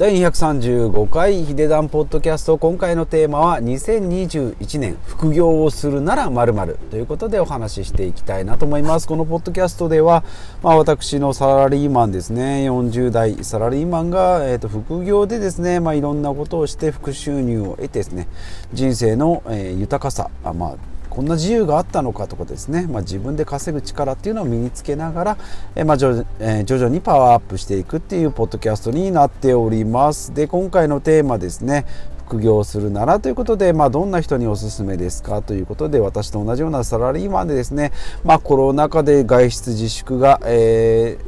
[0.00, 9.06] 第235回ヒデダンポッドキャスト今回のテーマは2021年副業をするなら〇〇ということでお話ししていきたいなと思います。
[9.06, 10.24] このポッドキャストでは、
[10.62, 18.26] まあ、私のサラリーマンですね40代サラリーマンが、えーと、副業でですね、まあ、いろんなことをして副収入を得てですね
[18.72, 25.38] 人生の、えー、豊かさあまあこんな自由があったのかとかですね、まあ、自分で稼ぐ力っていうのを身につけながら、
[25.74, 30.32] えまあ、徐え、徐々にパワーアップしていくっていうポッドキャストになっております。
[30.32, 31.84] で今回のテーマですね。
[32.30, 37.90] 副業するならということで、まあ、どんな人におすすめですかということで私と同じようなサラリーマンでですね、
[38.22, 41.18] まあ、コロナ禍で外出自粛が、え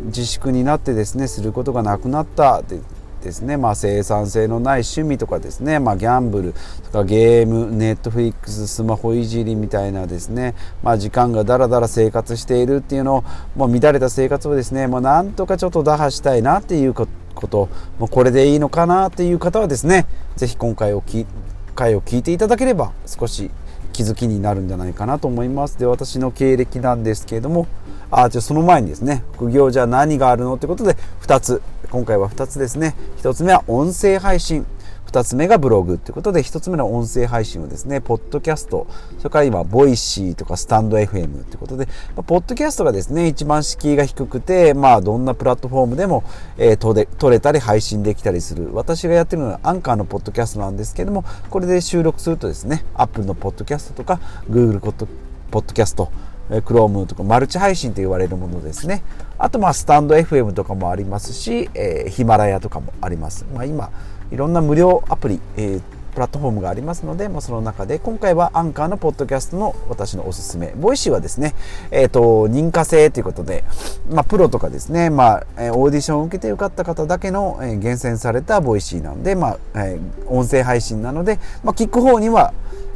[0.00, 2.62] ー、自粛になってですねすることがなくなった。
[2.62, 2.78] で
[3.22, 6.54] ですね、まあ、生産性のない趣味とかですね、まあ、ギャンブル。
[6.84, 7.70] とかゲーム。
[7.70, 8.66] ネットフリックス。
[8.66, 13.24] スマホいじりみたいなですね、まあ、時間がだらだら生活しているっていうのを
[13.56, 14.86] もう乱れた生活をですね。
[14.86, 17.06] もうなんとかちょっと打破したいなっていうこ
[17.48, 17.68] と。
[17.98, 20.06] もうこれでいいのかなっていう方はですね。
[20.36, 21.26] 是非今回をき
[21.74, 23.50] 回を聞いていただければ少し
[23.92, 25.78] 気づきになるんじゃないかなと思います。
[25.78, 27.66] で私の経歴なんですけれども。
[28.10, 29.22] あじゃあその前にですね。
[29.34, 32.94] 副業じゃ何があるのということで2つ今回は2つですね。
[33.22, 34.66] 1つ目は音声配信。
[35.06, 38.86] 2つ目がブログということで1つ目の音声配信をですねポッドキャスト。
[39.16, 46.24] それから今 Voicy とかスタンド FM ということで、まあ、ポッドキャストがですね一番敷居が低くてまあどんなプラットフォームでも、
[46.58, 48.68] えー、撮れ撮れたり配信できたりする。
[48.74, 55.06] 私がやってるのはアンカーのポッドキャストなんですけどもこれで収録するとですねアップルのポッドキャストとか Google ポッ
[55.52, 56.12] ドキャスト
[56.50, 59.02] Chrome とかマルチ配信と言われるものですね。
[59.38, 63.46] あとまあスタンド FM とかもありますし、えー、ヒマラヤとかもあります。
[63.54, 63.90] まあ、今
[64.30, 65.82] いろんな無料アプリ、えー、
[66.18, 71.54] プラットフォームがありますので、まあ、その中で今回はアンカーのポッドキャストの私のおすすめ Voicy はですね、
[71.92, 73.62] えーと、認可制ということで、
[74.10, 75.40] まあ、プロとかですね、まあ、
[75.74, 82.52] オーディションを受けて受かった方だけの、えー、厳選された Voicy なので、まあえー、音声配信なので、まあ、聞く方には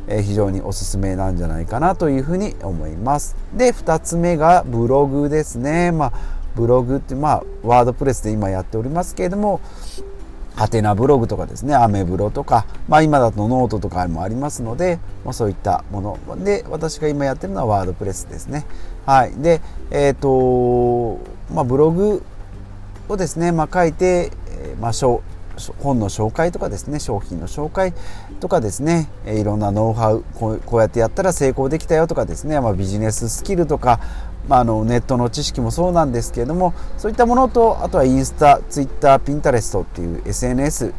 [0.08, 3.36] え非常におすすめなんじゃないかなというふうに思います。
[3.54, 5.92] で2つ目がブログですね。
[5.92, 6.12] まあ、
[6.56, 9.60] ブログってまあ WordPress で今やっておりますけれども
[10.54, 18.66] はてなブログとかですねアメブロとか、まあ、今だとノートとかもありますので、まあ、そういったもので私が今やってるのは WordPress ですね。
[19.06, 21.20] はい、で、えっ、ー、と
[21.52, 22.22] まあ、ブログ
[23.08, 24.92] をですね、まあ、書いて、えーまあ、
[25.78, 27.92] 本の紹介とかですね商品の紹介
[28.40, 34.00] とかですねいろんなノウハウこうやってやったら成功できたよとかですね、まあ、ビジネススキルとか、
[34.48, 40.94] まあ、あのネットの知識もそうなんですけれどもそういったものとあとはインスタツイッターピンタレストっていう SNS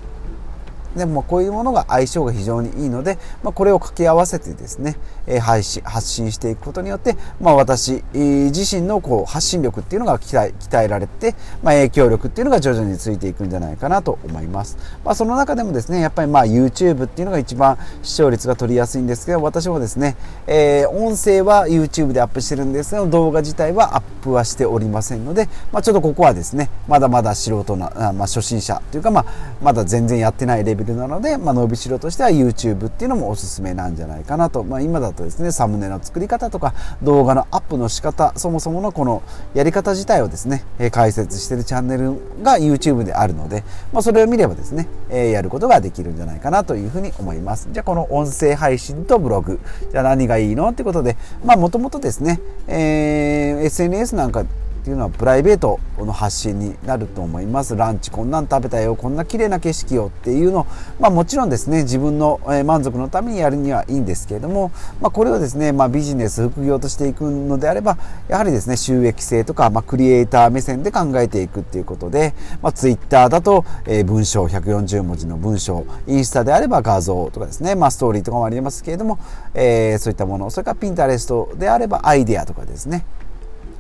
[0.95, 20.15] でもこういうものが相性が非常にいいので、まあ、これを掛け合わせてですね、えー、配信発信していくことによって、まあ、私自身のこう発信力っていうのが鍛え鍛えられて、まあ、影響力っていうのが徐々についていくんじゃないかなと思います、まあ、その中でもですねやっぱりまあ YouTube っていうのが一番視聴率が取りやすいんですけど私もですね、
[20.47, 29.25] えー、音声は YouTube でアップしてるんですが動画自体はアップはしておりませんので、まあ、ちょっとここはですねまだまだ素人な、まあ、初心者というか、まあ、
[29.61, 39.23] まだ全然やってないレベルビルなので、まあ、伸びしろとしては YouTube っていうのもおすすめなんじゃないかなと、まあ、今だとですねサムネの作り方とか動画のアップの仕方そもそものこの
[39.53, 42.13] やり方自体をですね解説してるチャンネル
[42.44, 47.69] が YouTube であるので、まあ、それを見ればですねやることができるんじゃないかなというふうに思います。
[47.71, 49.59] じゃあこの音声配信とブログ
[49.91, 54.45] じゃあ何がいいのってことでまあもともとですね、えー、SNS なんか
[54.83, 57.73] っていうのはプライベートの発信になると思います。
[57.73, 58.97] ランチこんなん食べたよ。
[58.97, 60.11] こんな綺麗な景色よ。
[60.13, 60.67] っていうの
[60.99, 61.83] まあもちろんですね。
[61.83, 79.17] 自分の満足のためにやるにはいいんですけれども、まあ、これをですね、まあ、ビジネス副業としていくのであればやはりですね収益性とか、まあ、クリエイター目線で考えていくっていうことで、まあ、ツイッターだと、え、文章140文字の文章インスタであれば画像とかですね、まあ、ストーリーとかもありますけれども、
[79.53, 83.05] えー、そういったものそれからピンタレストであればアイデアとかですね。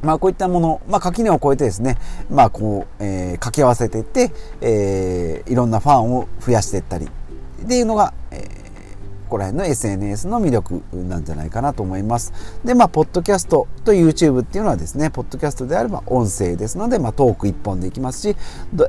[0.03, 1.97] まあ、こういったもの、まあ、垣根を越えてですね、
[2.29, 8.62] まあ、こう、えー、掛け合わせていって、えー、いろんなファンを増やしていったりっていうのが、えー
[9.33, 12.33] こら辺の SNS の魅力なんじゃないかなと思います。
[12.63, 18.35] で、まあ、ポッドキャストと YouTube っていうのはですね、ポッドキャストであれば音声ですので、まあ、トーク1本でいきますし、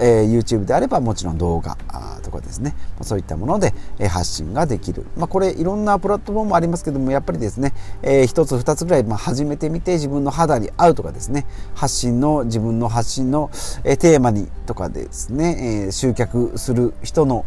[0.02, 1.78] えー、YouTube であればもちろん動画
[2.22, 3.72] とかですね、そういったもので
[4.06, 5.06] 発信ができる。
[5.16, 13.50] まあ、これいろんなプラットフォームありますけども、やっぱりですね、えー、1つ2つぐらい、まあ、始めてみて自分の肌に合うとかですね、発信の、自分の発信の、
[13.84, 17.46] えテーマにとかですね、えー、集客する人の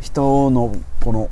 [0.00, 1.28] 人のこの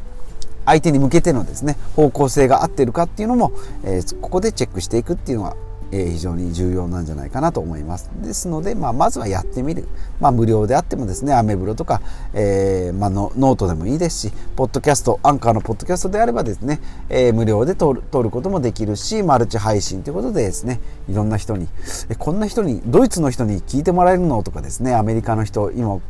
[0.66, 3.52] 相手に向けてのですね方向性が合ってるかっていうのも、
[3.84, 5.56] えー、ここでチェックしていくっていうのが
[5.92, 8.10] えー、非常に重要なんじゃないかなと思います。
[8.22, 9.88] ですので、まあ、まずはやってみる、
[10.20, 12.00] まあ、無料であってもですねアメブロとか、
[12.34, 21.68] えーまあノ、ノートでもいいですしポッドキャストアンカーのポッドキャストであればですね、え、無料で撮る撮ることもできるしマルチ配信ということでですねいろんな人に
[22.08, 26.00] えこんな人にドイツの人に聞いてもらえるのとかですねアメリカの人今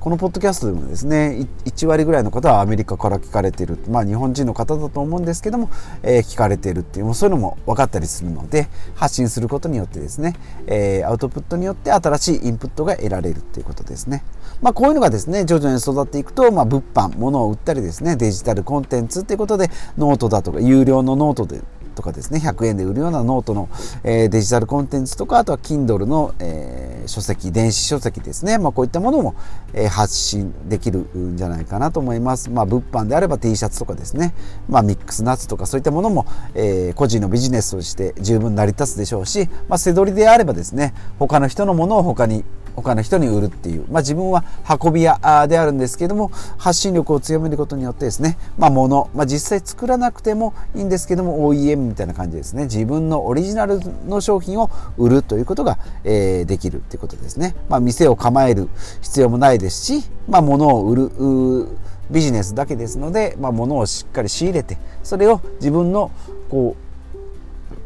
[0.00, 5.70] このポッドキャストでもですね1割ぐらいの方はアメリカから聞かれているまあ日本人の方だと思うんですけども、
[6.02, 10.34] えー、聞かれているっていうもうそういうのも分かったりするので発信することによってですね、
[10.66, 14.24] えー、アウトプットによって新しいインプットが得られるっていうことですね。
[14.60, 21.60] まあこういうのがですね徐々に育っていくと、まあ、物販物を売ったりですねデジタルコンテンツっていうことでノートだとか有料のノートで
[21.92, 23.68] とかですね100円で売るようなノートの、
[24.02, 29.34] えー、デジタルコンテンツとかあとは Kindle の、えー、書籍電子書籍ですね、まあ、こういったものも、
[29.74, 34.34] えー、発信できるんじゃないかなと思います、まあ、物販であれば T シャツとかですね、
[34.68, 42.44] まあ、ミックスナッツとかそういったものも、えー、個人のビジネスとして十分成り立つでしょうし、まあ、背取りであればですね他の人のものを他に
[42.76, 44.44] 他の人に売るっていう、まあ、自分は
[44.82, 52.64] 運び屋であるんですけども発信力を強めることによってですね、まあ、物、まあ、実際作らなくてもいいんですけども OEM みたいな感じですね。
[52.64, 58.68] 自分のオリジナルの商品を売るということが、えー、できるっていうことですね、まあ、店を構える
[59.02, 61.68] 必要もないですし、まあ、物を売る
[62.10, 66.10] ビジネスだけですので、まあ、物をしっかり仕入れてそれを自分の
[66.50, 66.92] こう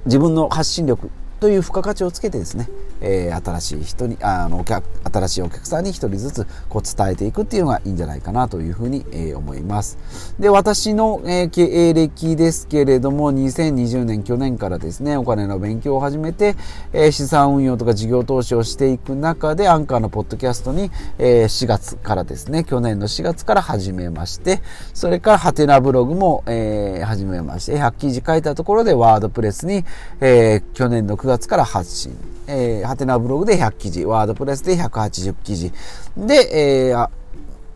[0.07, 1.11] 自分の発信力
[1.41, 2.69] という付加価値をつけてですね、
[3.01, 9.99] えー、新しい人にあのお客新しいお客さんに一人ずつこう伝えていくっていうのがいいんじゃないかなというふうに、えー、思います。
[10.39, 16.57] で私の、えー、経歴ですけれども2020年去年からですねお金の勉強を始めて、
[16.93, 24.63] えー、資産運用とか事業投資をしていく中でアンカーのポッドキャストに、えー、4月からですね去年の4月から始めまして
[24.95, 29.85] それからハテナブログも、えー、始めまして100記事書いたところでワードプレスに、
[30.21, 32.17] えー、去年の9 9月から発信。
[32.47, 35.73] えー、ハテナブログで100記事、ワードプレスで180記事、
[36.17, 37.11] で、えー、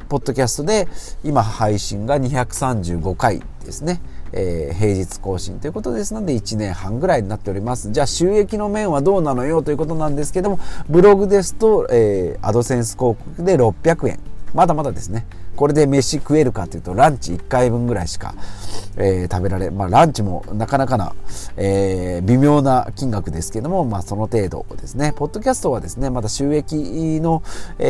[0.08, 0.86] ポッドキャストで
[1.24, 4.00] 今配信が235回ですね。
[4.32, 7.90] えー、平日更新ということですので1年半ぐらいになっております。
[7.90, 14.20] じゃあ収益の面はどうなのよということなんですけどもブログですと、えー、アドセンス広告で600円。
[14.54, 15.26] まだまだですね。
[15.56, 18.34] これで飯食えるかというとランチ1回分ぐらいしか、
[18.96, 21.14] えー、食べられまあランチもなかなかな、
[21.56, 25.12] えー、微妙な金額ですけどもまあその程度ですね。
[25.14, 27.42] ポッドキャストはですねまだ収益の、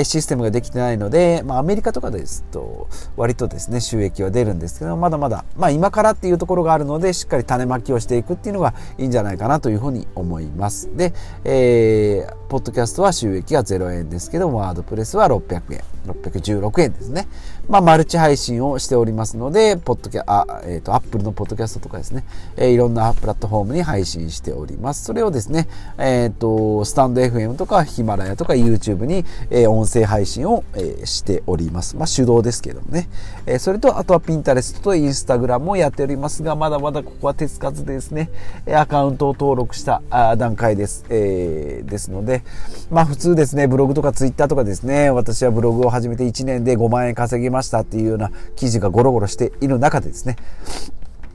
[0.04, 10.94] システムができてないので、まあ、アメリカとかですと割とですね収益は出るんですけどまだまだまあ今からっていうところがあるのでしっかり種まきをしていくっていうのがいいんじゃないかなというふうに思います。
[10.96, 11.12] で、
[11.44, 15.82] えー、ポッドキャストは収益が0円ですけどワードプレスは600円。
[16.06, 17.28] 616円ですね。
[17.70, 22.24] まあ、マルチ配信をしておりますので、ポッドキャ、あ、えっ、ー、と、アップルのポッドキャストとかですね、
[22.56, 25.04] えー、いろんなプラットフォームに配信しております。
[25.04, 31.96] それをですね、えっ、ー、と、スタンド FM とかヒマラヤとか YouTube に、えー、音声配信を、えー、しております。
[31.96, 33.08] まあ、手動ですけどもね。
[33.46, 38.30] えー、それと、あとはピンタレストとインスタグラムをやっておりますが、まだまだここは手つかずでですね、
[38.74, 40.02] アカウントを登録した
[40.36, 41.04] 段階です。
[41.08, 42.42] えー、ですので、
[42.90, 50.36] まあ、普通ですね、ブログとかツイッターとかですね、私はブログを始めて1年で5万円稼ぎまましたっていうような記事がゴロゴロしている中でですね、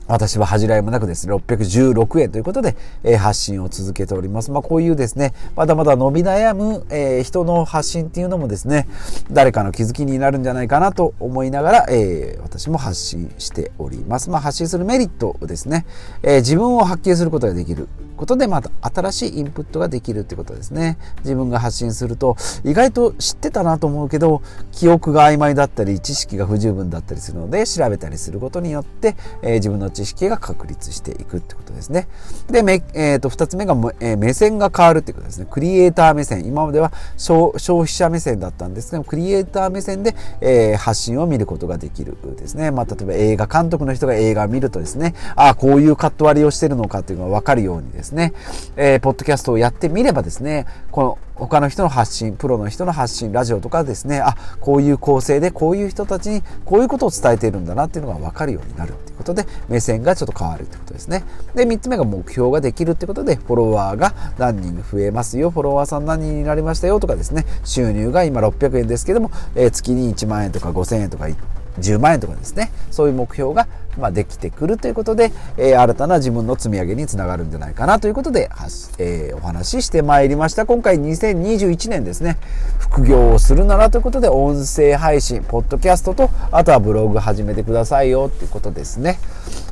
[0.08, 4.50] 私は恥じらいもなくですね、616円ということで、えー、発信を続けております。
[4.50, 8.88] まあこういうですね、まだまだ伸び悩む、えー、人の発信っていうのもですね、
[9.30, 14.30] 誰かの気づきになるんじゃないかなと思いながら、えー、私も発信しております。
[14.30, 15.86] まあ発信するメリットですね、
[16.22, 17.88] え自分を発見することができる。
[18.16, 20.98] ことでまた新しいインプットができるってことですね。
[21.18, 24.42] 自分が発信すると意外と知ってたなと思うけど
[24.72, 32.08] 記憶が曖昧だったり知識が不十分だったりするので調べたりすることによって、えー、自分の知識が確立していくってことですね。
[32.48, 35.46] で、めえー、と2つ目が、えー、目線が変わるってことですね。
[35.50, 42.70] クリエイター目線今までは消費者目線だったんですけどクリエイター目線で、えー、発信を見ることができるですね。
[42.70, 48.32] まあ、例えば映画監督の人が映画を見るとですねああこういうカット割りをしてるのかっていうのが分かるようにですねですね、
[48.76, 61.24] えー、ポッドキャストをやってみればですね、この他の人の発信、プロの人の発信、ラジオとかですね、あ、こういう構成でこういう人たちにこういうことを伝えているんだなっていうのが分かるようになるっていうことで、目線がちょっと変わるってことですね。
[61.54, 72.70] で、3つ目が目標ができるってことで、フォロワーが何人増えますよ、フォロワーさん何人になりましたよとかですね、収入が今600円ですけども、えー、月に1万円とか5000円とか言って10万円とかですね。
[72.90, 73.66] そういう目標が、
[73.98, 78.50] ま、できてくるということで、えー、新たな自分の積み上げにつながるんじゃないかなということで、
[78.98, 80.66] えー、お話ししてまいりました。
[80.66, 82.36] 今回2021年ですね。
[82.78, 89.18] 副業をするならということで音声配信ポッドキャストとあとはブログ始めてくださいよっていうことですね。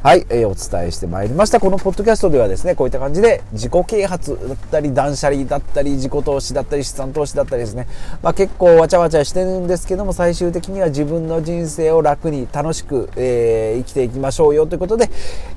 [0.05, 1.61] はい、えー、お伝えしてまいりました。
[1.61, 7.87] このポッドキャストではですね、こういった感じで自己啓発だったり、断捨離だったり、自己投資だったり、資産投資だったりですね、
[8.23, 15.09] まあ、結構わちゃわちゃしてるんですけども、最終的には自分の人生を楽に楽しく、えー、生きていきましょうよということで、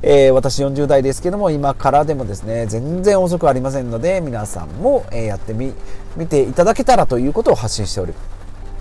[0.02, 5.74] えー、私40代ですけども、今からでもですね、全然遅くありませんので、皆さんも、えやってみ、
[6.16, 8.14] 見ていただけたらということを発信しており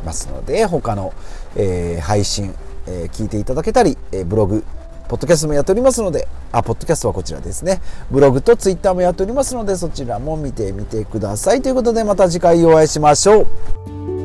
[0.05, 1.13] ますので、他の、
[1.57, 2.55] え配信、
[2.87, 4.63] え聞いていただけたり、えブログ、
[5.09, 7.81] ポッドキャストもやっておりますので、あ、ポッドキャストはこちらですね。
[8.11, 11.63] ブログとツイッターもやっておりますので、そちらも見てみてください。
[11.63, 14.16] ということで、また次回お会いしましょう。